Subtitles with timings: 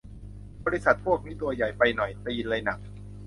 [0.65, 2.79] บริษัทพวกนี้ตัวใหญ่ไปหน่อย ตีนเลยหนัก